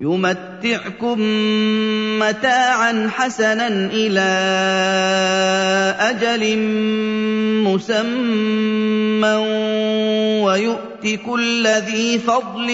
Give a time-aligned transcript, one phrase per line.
[0.00, 1.20] يمتعكم
[2.18, 4.30] متاعا حسنا إلى
[6.00, 6.58] أجل
[7.68, 9.34] مسمى
[10.44, 12.70] ويؤت كل ذي فضل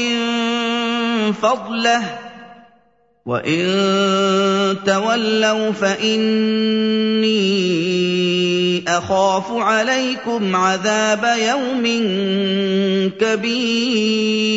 [1.42, 2.02] فضله
[3.26, 7.26] وإن تولوا فإني
[8.88, 11.84] أخاف عليكم عذاب يوم
[13.20, 14.56] كبير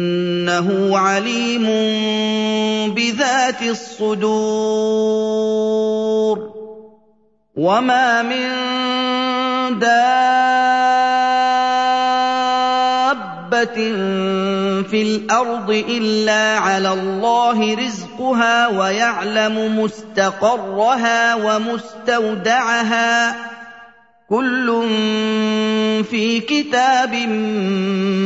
[0.59, 1.65] إنه عليم
[2.93, 4.21] بذات الصدور.
[7.55, 8.49] وما من
[9.79, 10.11] دابة
[14.83, 23.35] في الأرض إلا على الله رزقها ويعلم مستقرها ومستودعها.
[24.31, 24.67] كل
[26.09, 27.15] في كتاب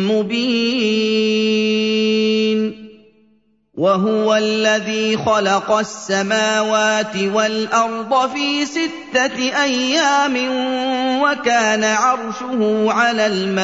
[0.10, 1.26] مبين
[3.74, 10.36] وهو الذي خلق السماوات والأرض في ستة أيام
[11.22, 13.60] وكان عرشه على الماء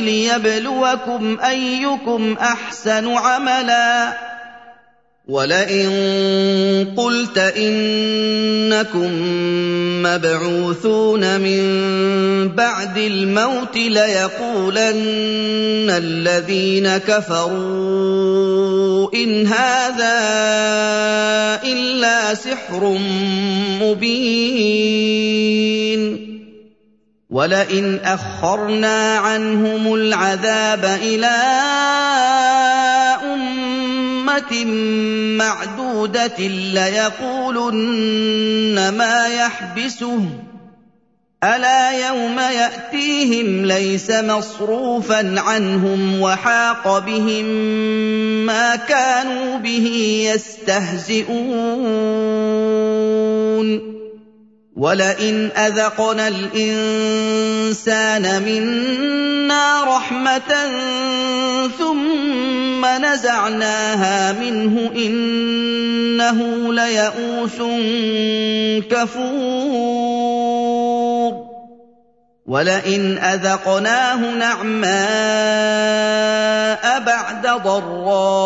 [0.00, 4.12] ليبلوكم أيكم أحسن عملا
[5.26, 9.10] ولئن قلت انكم
[10.02, 11.62] مبعوثون من
[12.54, 14.96] بعد الموت ليقولن
[15.90, 18.14] الذين كفروا
[19.14, 20.18] ان هذا
[21.64, 22.98] الا سحر
[23.82, 25.26] مبين
[27.30, 31.36] ولئن اخرنا عنهم العذاب إلى
[35.38, 36.38] معدودة
[36.74, 37.74] ليقولن
[38.98, 40.22] ما يحبسه.
[41.44, 47.44] ألا يوم يأتيهم ليس مصروفا عنهم وحاق بهم
[48.46, 49.86] ما كانوا به
[50.34, 51.36] يستهزئون.
[54.76, 57.82] ولئن أذقنا الإنسان
[58.42, 60.52] منا رحمة
[61.78, 67.58] ثم نزعناها منه إنه ليئوس
[68.90, 70.26] كفور.
[72.46, 74.86] ولئن أذقناه نعماء
[77.00, 78.36] بعد ضراء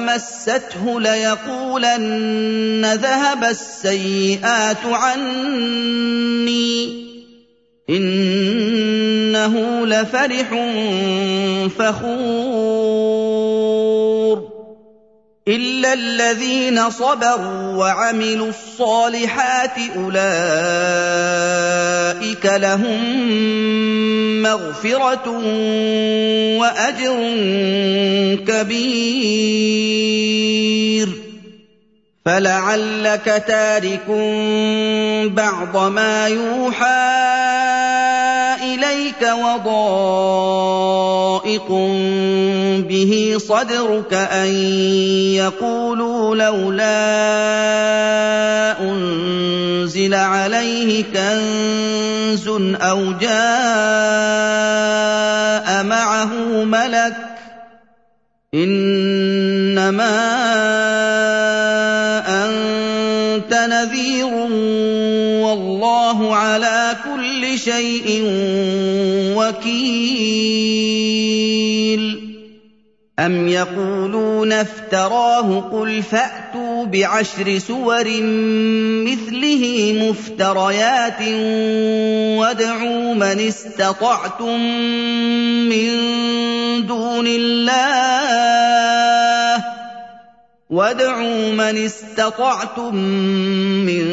[0.00, 5.86] مسته ليقولن ذهب السيئات عني.
[7.90, 10.48] إنه لفرح
[11.78, 12.96] فخور.
[15.48, 20.16] إلا الذين صبروا وعملوا الصالحات أولئك
[22.46, 23.22] لهم
[24.42, 25.28] مغفرة
[26.58, 27.16] وأجر
[28.46, 29.76] كبير.
[32.24, 34.06] فلعلك تارك
[35.30, 37.75] بعض ما يوحى
[39.20, 39.32] ذَٰلِكَ
[39.64, 40.88] وَضَائِقٌ
[42.88, 44.48] بِهِ صَدْرُكَ أَن
[45.40, 46.96] يَقُولُوا لَوْلَا
[48.80, 52.48] أُنزِلَ عَلَيْهِ كَنزٌ
[52.80, 53.36] أَوْ جَاءَ
[55.84, 56.32] مَعَهُ
[56.64, 57.16] مَلَكٌ ۚ
[58.54, 60.16] إِنَّمَا
[62.44, 64.26] أَنتَ نَذِيرٌ
[65.46, 68.22] وَاللَّهُ عَلَىٰ كُلِّ شَيْءٍ
[73.18, 78.08] أَمْ يَقُولُونَ افْتَرَاهُ ۖ قُلْ فَأْتُوا بِعَشْرِ سُوَرٍ
[79.08, 79.64] مِّثْلِهِ
[80.04, 81.22] مُفْتَرَيَاتٍ
[82.38, 84.60] وَادْعُوا مَنِ اسْتَطَعْتُم
[85.72, 85.90] مِّن
[86.86, 88.56] دُونِ اللَّهِ
[90.70, 92.94] وادعوا من استطعتم
[93.86, 94.04] من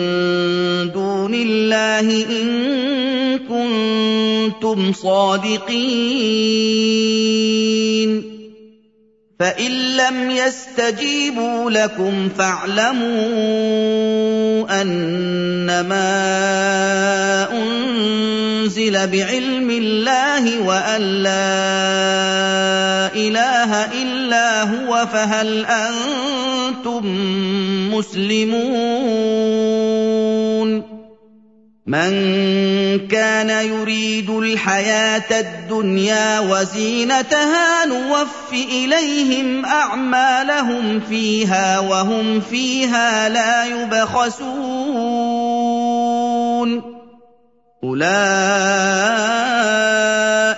[0.94, 2.48] دون الله ان
[3.50, 5.64] كنتم صادقين
[9.40, 13.14] فإن لم يستجيبوا لكم فاعلموا
[14.82, 16.04] أنما
[17.52, 21.34] أنزل بعلم الله وأن لا
[23.16, 27.06] إله إلا هو فهل أنتم
[27.94, 30.03] مسلمون
[31.88, 32.12] مَن
[33.08, 44.54] كَانَ يُرِيدُ الْحَيَاةَ الدُّنْيَا وَزِينَتَهَا نُوَفِّ إِلَيْهِمْ أَعْمَالَهُمْ فِيهَا وَهُمْ فِيهَا لَا يُبْخَسُونَ.
[47.84, 50.13] أُولَٰئِكَ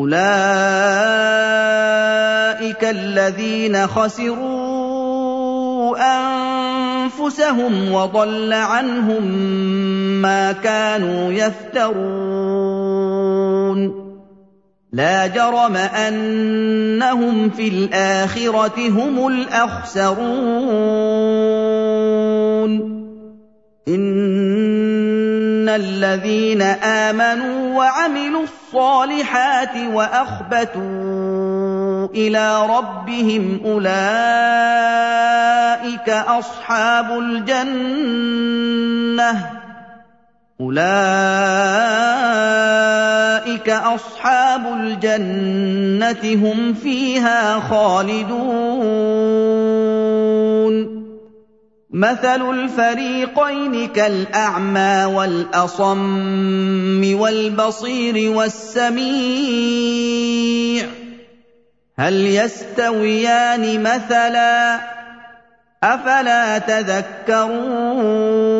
[0.00, 0.20] اولئك
[2.84, 4.80] الذين خسروا
[6.16, 9.22] انفسهم وضل عنهم
[10.22, 12.80] ما كانوا يفترون
[14.92, 20.20] لا جرم انهم في الاخره هم الاخسرون
[23.88, 28.42] ان الذين امنوا وعملوا
[29.94, 30.80] وأخبتوا
[32.14, 33.90] إلى ربهم أولئك
[36.08, 38.50] أصحاب الجنة.
[40.60, 40.90] أُولَٰئِكَ
[43.70, 49.69] أَصْحَابُ الْجَنَّةِ هُمْ فِيهَا خَالِدُونَ.
[51.92, 59.66] مَثَلُ الْفَرِيقَيْنِ كَالْأَعْمَىٰ وَالْأَصَمِّ وَالْبَصِيرِ وَالسَّمِيعِ
[60.86, 60.88] ۚ.
[61.98, 64.80] هَلْ يَسْتَوِيَانِ مَثَلًا ۚ؟
[65.84, 68.59] أَفَلَا تَذَكَّرُونَ؟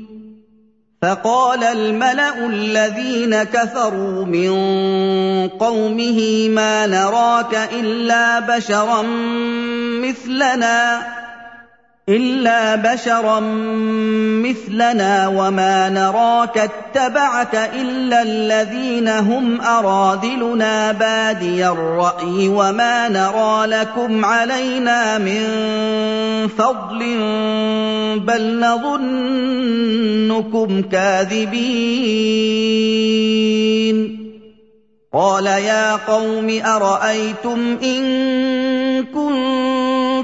[1.01, 4.51] فقال الملأ الذين كفروا من
[5.49, 9.01] قومه ما نراك إلا بشرا
[10.01, 11.01] مثلنا.
[12.09, 13.39] إلا بشرا
[14.41, 25.47] مثلنا وما نراك اتبعك إلا الذين هم أرادلنا بادي الرأي وما نرى لكم علينا من
[26.57, 26.99] فضل
[28.19, 29.61] بل نظنكم
[30.81, 32.51] كاذبين
[35.13, 39.03] قال يا قوم أرأيتم إن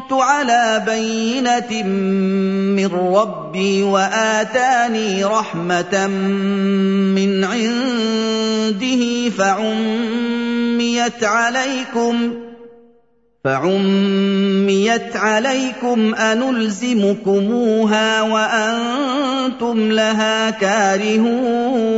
[0.07, 12.33] كنت على بينة من ربي وآتاني رحمة من عنده فعميت عليكم
[13.43, 17.41] فعميت عليكم أنلزمكموها
[18.21, 21.97] وأنتم لها كارهون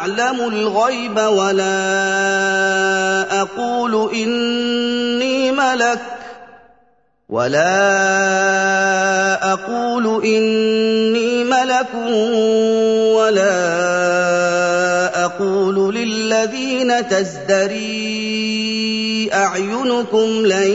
[0.00, 1.76] أَعْلَمُ الْغَيْبَ وَلَا
[3.42, 6.00] أَقُولُ إِنِّي مَلَكٌ
[7.28, 7.92] وَلَا
[9.52, 11.92] أَقُولُ إِنِّي مَلَكٌ
[13.12, 13.60] وَلَا
[15.24, 18.10] أَقُولُ لِلَّذِينَ تَزْدَرِي
[19.34, 20.70] أَعْيُنُكُمْ لَن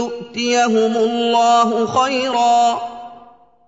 [0.00, 2.97] يُؤْتِيَهُمُ اللَّهُ خَيْرًا ۖ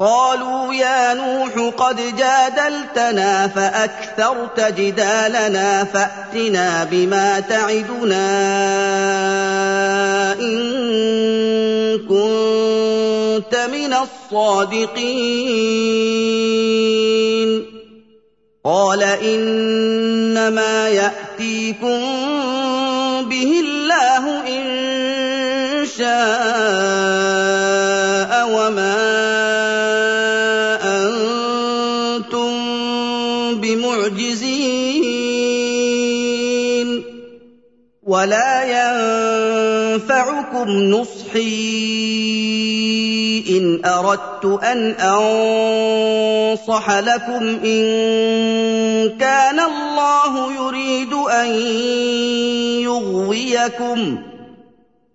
[0.00, 8.26] قَالُوا يَا نُوحُ قَدْ جَادَلْتَنَا فَأَكْثَرْتَ جِدَالَنَا فَأْتِنَا بِمَا تَعِدُنَا
[10.40, 10.56] إِن
[11.98, 15.06] كُنتَ مِنَ الصَّادِقِينَ.
[18.64, 22.00] قَالَ إِنَّمَا يَأْتِيكُم
[23.30, 23.75] بِهِ
[26.16, 27.12] شَاءَ
[28.56, 28.96] وَمَا
[30.96, 32.52] أَنتُم
[33.60, 34.86] بِمُعْجِزِينَ
[38.06, 38.52] وَلَا
[39.96, 41.76] يَنفَعُكُمْ نُصْحِي
[43.58, 47.84] إِنْ أَرَدتُّ أَنْ أَنصَحَ لَكُمْ إِن
[49.20, 51.48] كَانَ اللَّهُ يُرِيدُ أَن
[52.88, 54.18] يُغْوِيَكُمْ ۚ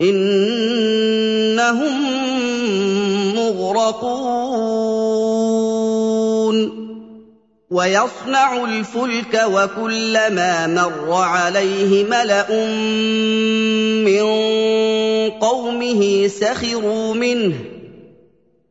[0.00, 1.94] إِنَّهُم
[3.36, 4.16] مُّغْرَقُونَ.
[7.70, 12.64] وَيَصْنَعُ الْفُلْكَ وَكُلَّمَا مَرَّ عَلَيْهِ مَلَأٌ
[14.04, 14.22] مِّن
[15.30, 17.54] قَوْمِهِ سَخِرُوا مِنْهُ.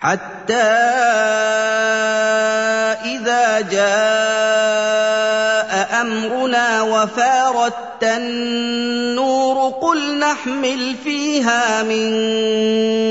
[0.00, 0.54] حتى
[3.04, 3.90] إذا جاء
[6.00, 12.08] أمرنا وفارت النور قل نحمل فيها من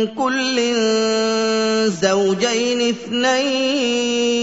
[0.07, 0.73] كل
[2.01, 4.39] زوجين اثنين.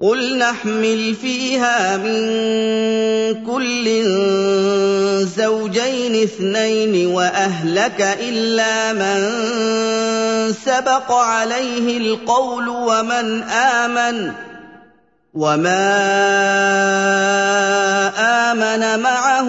[0.00, 2.20] قل نحمل فيها من
[3.46, 4.04] كل
[5.36, 9.18] زوجين اثنين واهلك الا من
[10.64, 14.32] سبق عليه القول ومن امن
[15.34, 15.92] وما
[18.52, 19.48] امن معه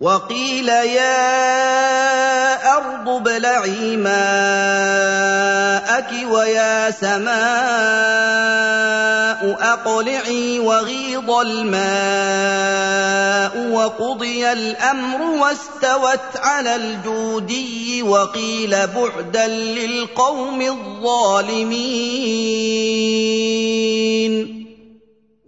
[0.00, 1.14] وقيل يا
[2.76, 4.14] أرض ابلعي ماءك
[6.30, 7.34] ويا سماء
[9.60, 12.74] أقلعي وغيض الماء
[13.70, 21.94] وقضي الأمر واستوت على الجودي وقيل بعدا للقوم الظالمين.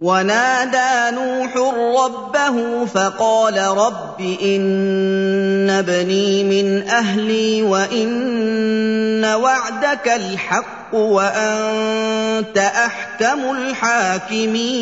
[0.01, 1.57] ونادى نوح
[2.05, 14.77] ربه فقال رب إن ابني من أهلي وإن وعدك الحق وأنت أحكم الحاكمين.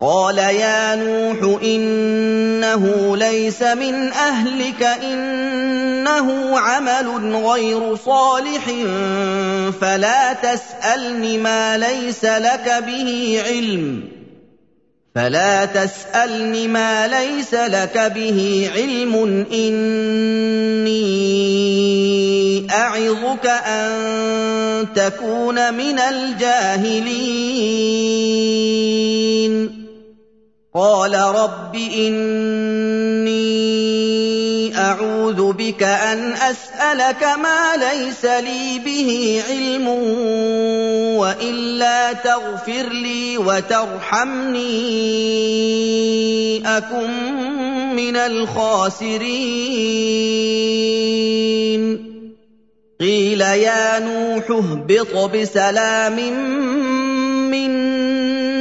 [0.00, 8.64] قال يا نوح إنه ليس من أهلك إنه عمل غير صالح
[9.80, 14.02] فلا تسألني ما ليس لك به علم.
[15.14, 21.04] فلا تسألني ما ليس لك به علم إني
[22.70, 27.44] أعظك أن تكون من الجاهلين.
[30.76, 33.34] قال رب إني
[34.76, 39.88] أعوذ بك أن أسألك ما ليس لي به علم
[41.18, 44.62] وإلا تغفر لي وترحمني
[46.76, 47.10] أكن
[47.94, 49.14] من الخاسرين.
[53.00, 56.16] قيل يا نوح اهبط بسلام
[57.50, 58.53] منا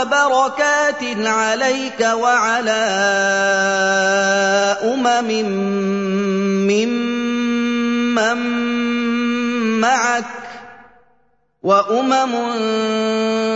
[0.00, 2.88] وَبَرَكَاتٍ عَلَيْكَ وَعَلَىٰ
[4.80, 5.28] أُمَمٍ
[6.72, 8.38] مِّمَّن
[9.80, 10.26] مَّعَكَ ۚ
[11.62, 12.32] وَأُمَمٌ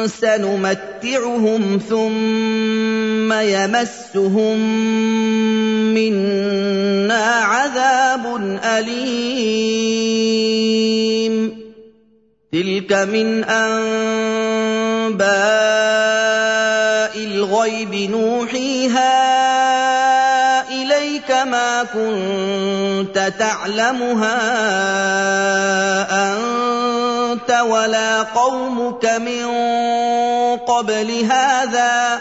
[0.07, 4.59] سَنُمَتِّعُهُمْ ثُمَّ يَمَسُّهُم
[5.97, 8.25] مِّنَّا عَذَابٌ
[8.65, 9.65] أَلِيمٌ
[12.55, 13.75] تِلْكَ مِنْ أَنبَاءِ
[17.19, 19.11] الْغَيْبِ نُوحِيهَا
[20.69, 24.39] إِلَيْكَ ۖ مَا كُنتَ تَعْلَمُهَا
[26.31, 29.47] أَنتَ وَلَا قَوْمُكَ مِن
[30.57, 32.21] قَبْلِ هَٰذَا ۖ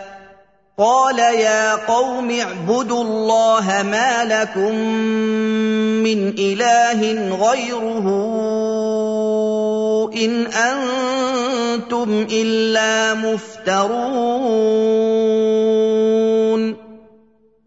[0.81, 4.75] قَالَ يَا قَوْمِ اعْبُدُوا اللَّهَ مَا لَكُم
[6.01, 7.01] مِّنْ إِلَٰهٍ
[7.37, 8.07] غَيْرُهُ
[10.17, 14.41] إِنْ أَنتُمْ إِلَّا مُفْتَرُونَ.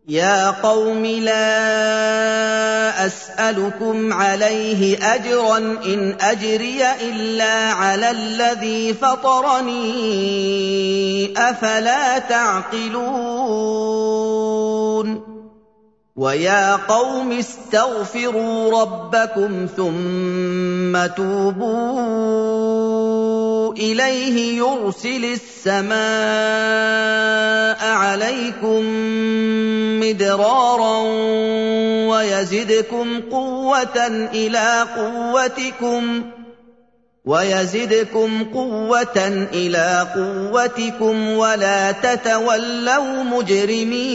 [0.09, 1.47] يَا قَوْمِ لَا
[3.07, 9.87] أَسْأَلُكُمْ عَلَيْهِ أَجْرًا ۖ إِنْ أَجْرِيَ إِلَّا عَلَى الَّذِي فَطَرَنِي
[11.27, 13.15] ۚ أَفَلَا تَعْقِلُونَ
[16.17, 22.55] وَيَا قَوْمِ اسْتَغْفِرُوا رَبَّكُمْ ثُمَّ تُوبُوا
[23.77, 25.95] إِلَيْهِ يُرْسِلِ السَّمَاءَ
[27.85, 28.81] عَلَيْكُم
[30.01, 30.99] مِّدْرَارًا
[32.09, 33.99] وَيَزِدْكُمْ قُوَّةً
[39.53, 44.15] إِلَىٰ قُوَّتِكُمْ وَلَا تَتَوَلَّوْا مُجْرِمِينَ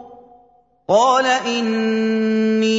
[0.91, 2.75] قَالَ إِنِّي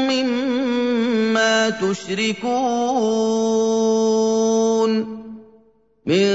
[0.09, 2.47] مِّمَّا تُشْرِكُونَ.
[6.05, 6.27] مِن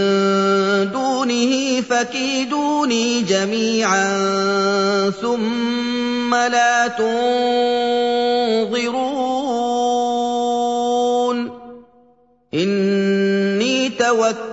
[0.93, 9.12] دُونِهِ فَكِيدُونِي جَمِيعًا ثُمَّ لَا تُنظِرُونِ.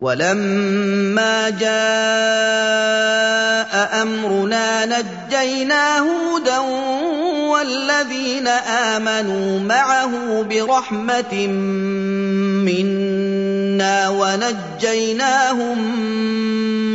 [0.00, 1.72] وَلَمَّا جَاءَ
[4.02, 6.58] أَمْرُنَا نَجَّيْنَا هُودًا
[7.52, 11.34] وَالَّذِينَ آمَنُوا مَعَهُ بِرَحْمَةٍ
[12.64, 15.78] مِّنَّا وَنَجَّيْنَاهُم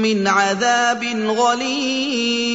[0.02, 2.55] مِّنْ عَذَابٍ غَلِيظٍ.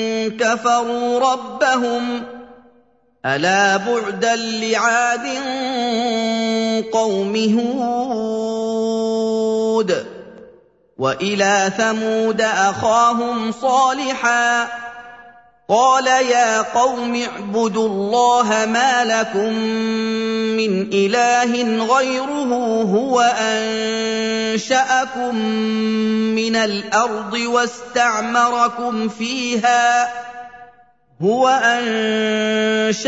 [0.29, 2.23] كفروا ربهم
[3.25, 5.27] ألا بعدا لعاد
[6.93, 7.35] قوم
[8.19, 10.05] هود
[10.97, 14.67] وإلى ثمود أخاهم صالحا
[15.71, 19.53] قال يا قوم اعبدوا الله ما لكم
[20.59, 22.51] من إله غيره
[22.91, 25.35] هو أنشأكم
[26.35, 30.11] من الأرض واستعمركم فيها
[31.21, 32.99] هو أنشأكم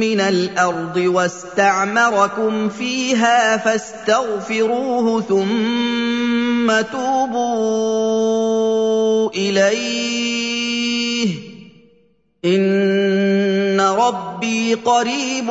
[0.00, 8.16] من الأرض واستعمركم فيها فاستغفروه ثم توبوا
[9.30, 10.85] إليه
[12.46, 15.50] ان ربي قريب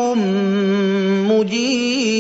[1.30, 2.16] مجيب.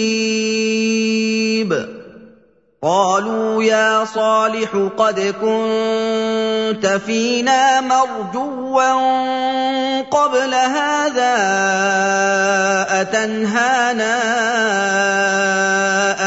[2.84, 8.66] قالوا يا صالح قد كنت فينا مرجوا
[10.02, 11.36] قبل هذا
[13.02, 14.16] اتنهانا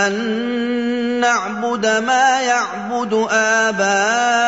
[0.06, 0.14] ان
[1.20, 4.47] نعبد ما يعبد اباؤنا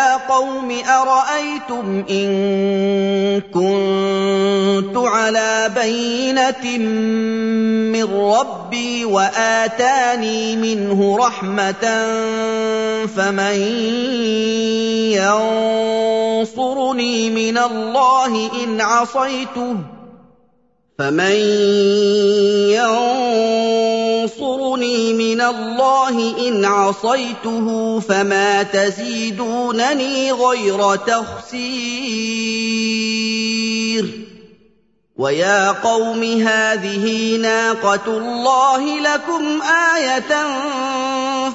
[0.31, 6.77] قوم أرأيتم إن كنت على بينة
[7.91, 11.83] من ربي وآتاني منه رحمة
[13.15, 13.55] فمن
[16.39, 19.75] ينصرني من الله إن عصيته
[21.01, 21.35] فمن
[24.21, 32.21] ينصرني من الله ان عصيته فما تزيدونني غير تخسير
[35.17, 40.23] ويا قوم هذه ناقه الله لكم إيه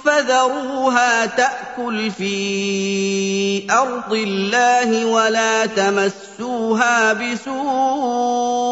[0.05, 8.66] فذروها تاكل في ارض الله ولا تمسوها بسوء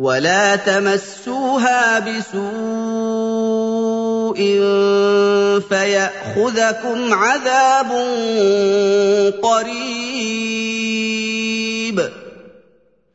[0.00, 2.40] ولا تمسوها بسوء
[5.68, 7.90] فياخذكم عذاب
[9.42, 10.40] قريب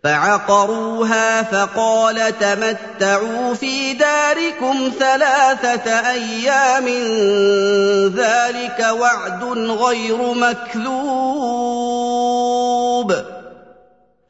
[0.04, 6.88] فعقروها فقال تمتعوا في داركم ثلاثة أيام
[8.16, 10.96] ذلك وعد غير مكذوب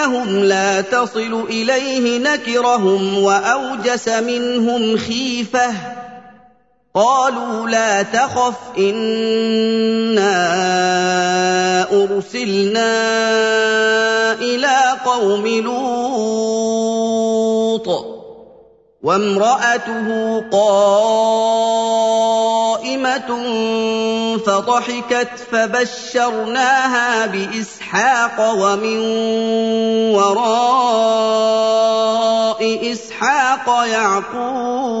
[0.00, 5.74] أيديهم لا تصل إليه نكرهم وأوجس منهم خيفة.
[6.94, 10.30] قالوا لا تخف إنا
[11.92, 12.92] أرسلنا
[14.32, 15.70] إلى قوم لوط.
[19.02, 21.90] وامرأته قائمة
[22.80, 28.98] قائمه فضحكت فبشرناها بإسحاق ومن
[30.14, 31.00] وراء
[32.92, 35.00] إسحاق يعقوب.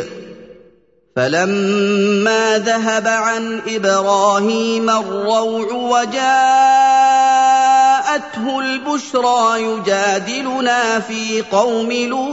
[1.16, 12.28] فَلَمَّا ذَهَبَ عَنْ إِبْرَاهِيمَ الرَّوْعُ وَجَاءَتْهُ الْبُشْرَىٰ يُجَادِلُنَا فِي قَوْمِ لُوطٍ.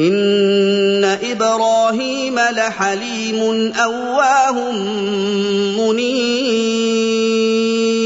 [0.00, 4.70] إِنَّ إِبْرَاهِيمَ لَحَلِيمٌ أَوَّاهٌ
[5.78, 6.93] مُّنِيبٌ.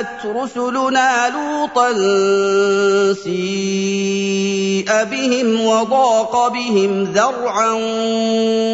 [0.00, 1.92] جَاءَتْ رُسُلُنَا لُوطًا
[3.24, 7.70] سِيءَ بِهِمْ وَضَاقَ بِهِمْ ذَرْعًا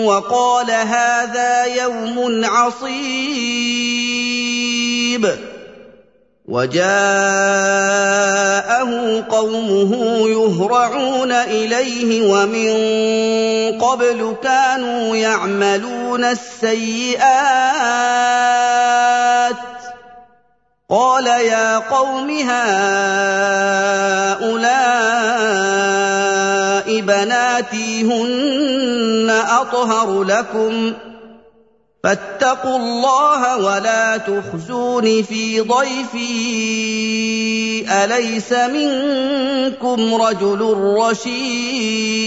[0.06, 2.96] وَقَالَ هَٰذَا يَوْمٌ عَصِيبٌ.
[6.48, 6.86] وَجَاءَهُ
[9.30, 9.92] قَوْمُهُ
[10.28, 12.70] يُهْرَعُونَ إِلَيْهِ وَمِن
[13.80, 17.36] قَبْلُ كَانُوا يَعْمَلُونَ السَّيِّئَاتِ.
[20.90, 22.66] قَالَ يَا قَوْمِ هَٰؤُلَاءِ
[27.00, 30.94] بَنَاتِي هُنَّ أَطْهَرُ لَكُمْ ۖ
[32.04, 36.26] فاتقوا الله ولا تخزون في ضيفي
[38.04, 40.60] أليس منكم رجل
[41.02, 42.26] رشيد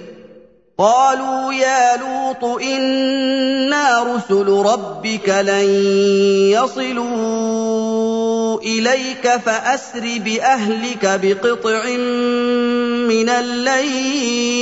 [0.81, 5.69] قالوا يا لوط إنا رسل ربك لن
[6.57, 7.81] يصلوا
[8.61, 11.85] إليك فأسر بأهلك بقطع
[13.07, 14.61] من الليل.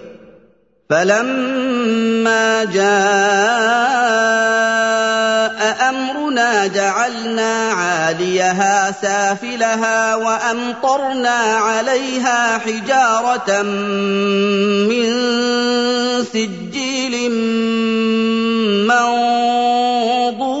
[0.91, 2.81] فَلَمَّا جَاءَ
[5.89, 13.61] أَمْرُنَا جَعَلْنَا عَالِيَهَا سَافِلَهَا وَأَمْطَرْنَا عَلَيْهَا حِجَارَةً
[14.91, 15.09] مِّن
[16.23, 17.31] سِجِّيلٍ
[18.91, 20.60] مَّنضُودٍ.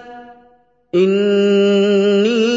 [0.95, 2.51] إِنِّي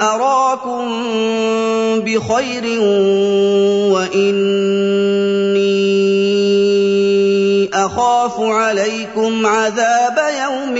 [0.00, 0.86] أَرَاكُم
[2.02, 2.80] بِخَيْرٍ
[3.94, 4.50] وَإِنِّي
[7.74, 10.76] أَخَافُ عَلَيْكُمْ عَذَابَ يَوْمٍ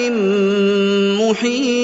[1.22, 1.83] مُّحِيطٍ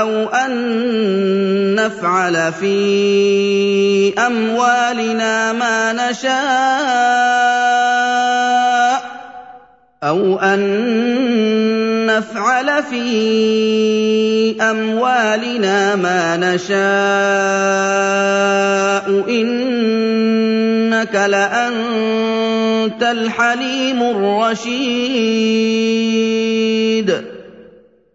[0.00, 0.52] أَوْ أَن
[1.74, 7.59] نَّفْعَلَ فِي أَمْوَالِنَا مَا نَشَاءُ.
[10.00, 10.60] أَوْ أَن
[12.08, 16.80] نَّفْعَلَ فِي أَمْوَالِنَا مَا نَشَاءُ
[19.20, 24.80] ۖ إِنَّكَ لَأَنتَ الْحَلِيمُ الرَّشِيدُ.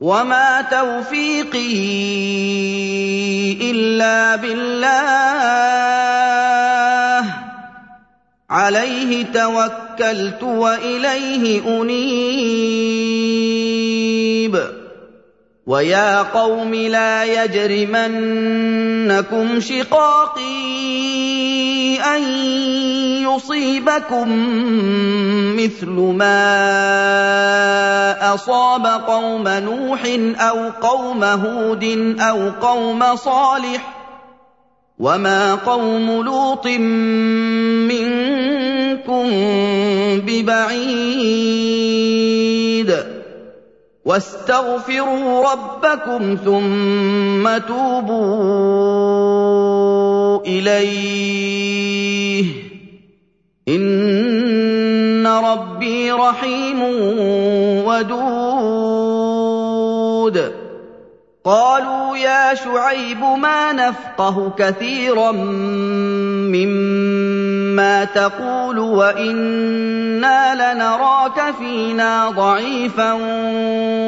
[0.00, 1.72] وَمَا تَوْفِيقِي
[3.70, 4.90] إِلَّا بِاللَّهِ
[7.22, 7.26] ۚ
[8.50, 12.36] عَلَيْهِ تَوَكَّلْتُ وَإِلَيْهِ أُنِيبُ
[15.66, 20.54] وَيَا قَوْمِ لَا يَجْرِمَنَّكُمْ شِقَاقِي
[21.98, 22.22] أَن
[23.26, 24.28] يُصِيبَكُم
[25.58, 26.38] مِّثْلُ مَا
[28.34, 30.00] أَصَابَ قَوْمَ نُوحٍ
[30.38, 31.84] أَوْ قَوْمَ هُودٍ
[32.20, 33.86] أَوْ قَوْمَ صَالِحٍ ۚ
[34.98, 36.66] وَمَا قَوْمُ لُوطٍ
[37.90, 39.26] مِّنكُم
[40.26, 42.35] بِبَعِيدٍ
[44.06, 48.16] وَاسْتَغْفِرُوا رَبَّكُمْ ثُمَّ تُوبُوا
[50.46, 52.46] إِلَيْهِ ۚ.
[53.68, 56.82] إِنَّ رَبِّي رَحِيمٌ
[57.86, 58.26] وَدُودٌ.
[61.44, 67.45] قَالُوا يَا شُعَيْبُ مَا نَفْقَهُ كَثِيرًا مِّمَّا
[68.04, 73.12] تَقُولُ وَإِنَّا لَنَرَاكَ فِينَا ضَعِيفًا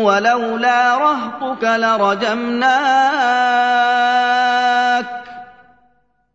[0.04, 2.78] وَلَوْلَا رَهْطُكَ لَرَجَمْنَاكَ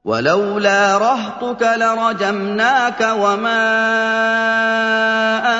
[0.05, 3.63] وَلَوْلَا رَهْطُكَ لَرَجَمْنَاكَ وَمَا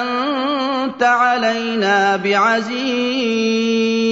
[0.01, 4.02] أَنتَ عَلَيْنَا بِعَزِيزٍ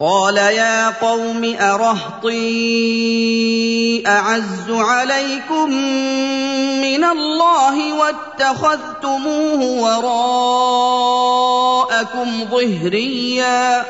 [0.00, 2.42] قَالَ يَا قَوْمِ أَرَهْطِي
[4.06, 5.70] أَعَزُّ عَلَيْكُم
[6.82, 11.24] مِّنَ اللَّهِ وَاتَّخَذْتُمُوهُ وَرَاءَكُمْ
[12.50, 13.86] ظِهْرِيًّا ۖ.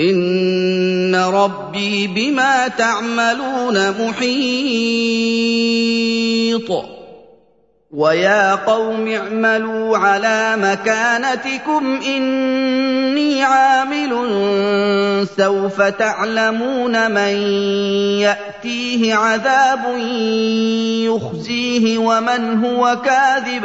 [0.00, 4.48] إِنَّ رَبِّي بِمَا تَعْمَلُونَ مُحِيطٌ.
[7.92, 14.12] وَيَا قَوْمِ اعْمَلُوا عَلَىٰ مَكَانَتِكُمْ إِنِّي عَامِلٌ
[15.24, 17.34] ۖ سَوْفَ تَعْلَمُونَ مَن
[18.20, 19.96] يَأْتِيهِ عَذَابٌ
[21.08, 23.64] يُخْزِيهِ وَمَنْ هُوَ كَاذِبٌ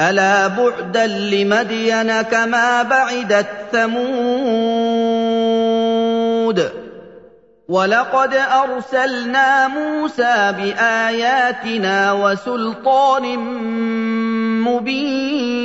[0.00, 4.10] أَلَا بُعْدًا لِّمَدْيَنَ كَمَا بَعِدَتْ ثَمُودُ
[7.68, 13.38] وَلَقَدْ أَرْسَلْنَا مُوسَىٰ بِآيَاتِنَا وَسُلْطَانٍ
[14.64, 15.60] مُّبِينٍ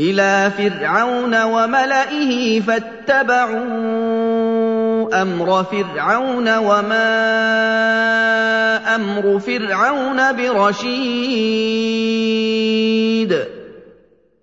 [0.00, 4.49] إِلَىٰ فِرْعَوْنَ وَمَلَئِهِ فَاتَّبَعُوا
[5.14, 7.10] أَمْرَ فِرْعَوْنَ ۖ وَمَا
[8.94, 10.90] أَمْرُ فِرْعَوْنَ بِرَشِيدٍ.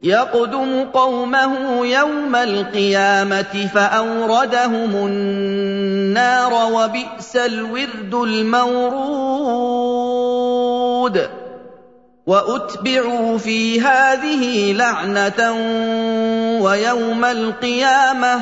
[0.03, 8.97] يَقْدُمُ قَوْمَهُ يَوْمَ الْقِيَامَةِ فَأَوْرَدَهُمُ النَّارَ ۖ وَبِئْسَ الْوِرْدُ الْمَوْرُودُ.
[12.27, 15.51] وَأُتْبِعُوا فِي هَٰذِهِ لَعْنَةً
[16.61, 18.41] وَيَوْمَ الْقِيَامَةِ ۚ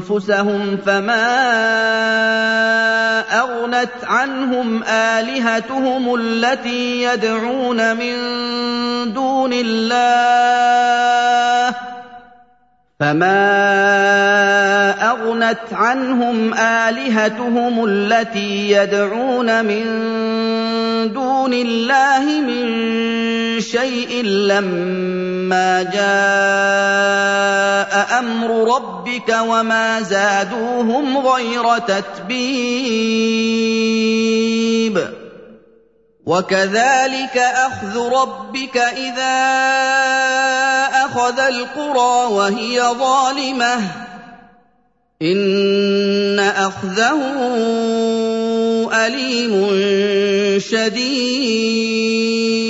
[0.00, 1.28] أَنفُسَهُمْ فَمَا
[3.40, 8.16] أَغْنَتْ عَنْهُمْ آلِهَتُهُمُ الَّتِي يَدْعُونَ مِن
[9.12, 10.90] دُونِ اللَّهِ.
[13.00, 13.40] فَمَا
[15.10, 19.84] أَغْنَتْ عَنْهُمْ آلِهَتُهُمُ الَّتِي يَدْعُونَ مِن
[21.12, 22.66] دُونِ اللَّهِ مِن
[23.60, 26.00] شَيْءٍ لَّمَّا جَاءَ
[28.18, 32.40] أَمْرُ رَبِّكَ ۖ وَمَا زَادُوهُمْ غَيْرَ تَتْبِيبٍ.
[36.26, 39.38] وَكَذَٰلِكَ أَخْذُ رَبِّكَ إِذَا
[41.04, 43.82] أَخَذَ الْقُرَىٰ وَهِيَ ظَالِمَةٌ ۚ.
[45.22, 47.20] إِنَّ أَخْذَهُ
[48.92, 49.68] أَلِيمٌ
[50.60, 52.69] شَدِيدٌ.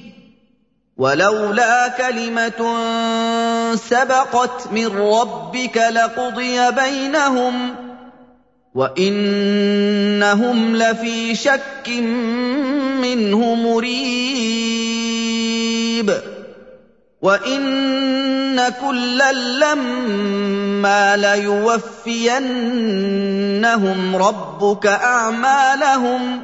[1.01, 2.61] وَلَوْلَا كَلِمَةٌ
[3.75, 7.73] سَبَقَتْ مِن رَّبِّكَ لَقُضِيَ بَيْنَهُمْ ۚ
[8.75, 11.89] وَإِنَّهُمْ لَفِي شَكٍّ
[13.01, 14.91] مِّنْهُ مُرِيبٍ
[17.21, 22.55] وَإِنَّ كُلًّا لَّمَّا لَيُوَفِّيَنَّهُمْ
[24.15, 26.41] رَبُّكَ أَعْمَالَهُمْ ۚ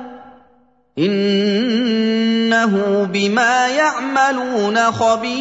[0.99, 5.37] إِنَّهُ بِمَا يَعْمَلُونَ خَبِيرٌ.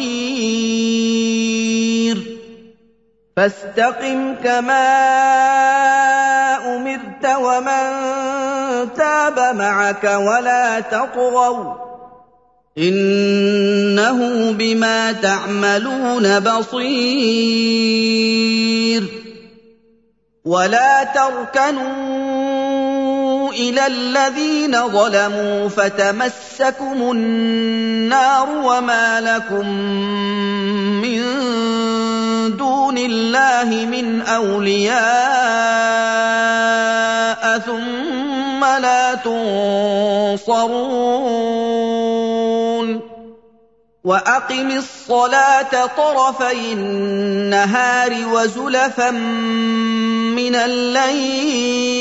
[3.37, 4.87] فَاسْتَقِمْ كَمَا
[6.75, 7.83] أُمِرْتَ وَمَن
[8.97, 11.77] تَابَ مَعَكَ وَلَا تَطْغَوْا ۚ.
[12.77, 16.83] إِنَّهُ بِمَا تَعْمَلُونَ بَصِيرٌ.
[20.45, 22.46] وَلَا تَرْكَنُوا
[23.57, 29.69] إِلَى الَّذِينَ ظَلَمُوا فَتَمَسَّكُمُ النَّارُ وَمَا لَكُم
[31.01, 31.21] مِّن
[32.57, 34.97] دُونِ اللَّهِ مِنْ أَوْلِيَاءَ
[37.59, 40.77] ثُمَّ لَا تُنصَرُونَ
[44.03, 51.96] وَأَقِمِ الصَّلَاةَ طَرَفَيِ النَّهَارِ وَزُلَفًا مِّنَ اللَّيْلِ ۚ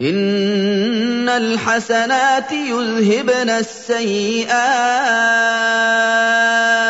[0.00, 4.56] إِنَّ الْحَسَنَاتِ يُذْهِبْنَ السَّيِّئَاتِ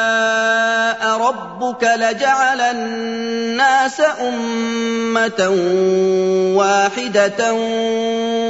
[1.71, 5.41] رَبُّكَ لَجَعَلَ النَّاسَ أُمَّةً
[6.59, 7.53] وَاحِدَةً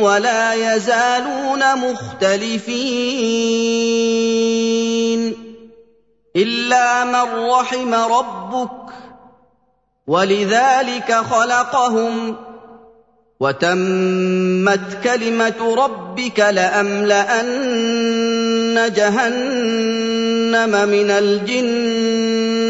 [0.02, 2.82] وَلَا يَزَالُونَ مُخْتَلِفِينَ
[6.36, 8.94] إِلَّا مَن رَّحِمَ رَبُّكَ ۚ
[10.08, 12.36] وَلِذَٰلِكَ خَلَقَهُمْ ۗ
[13.40, 17.72] وَتَمَّتْ كَلِمَةُ رَبِّكَ لَأَمْلَأَنَّ
[18.96, 21.12] جَهَنَّمَ مِنَ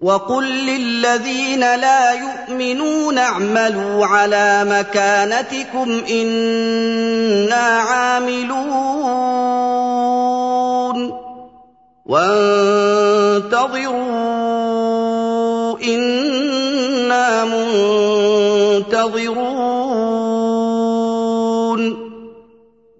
[0.00, 8.56] وَقُل لِّلَّذِينَ لَا يُؤْمِنُونَ اعْمَلُوا عَلَىٰ مَكَانَتِكُمْ إِنَّا عَامِلُونَ
[12.06, 13.08] وَانتَظِرُوا
[15.80, 17.44] إِنَّا
[18.84, 19.16] مُنتَظِرُونَ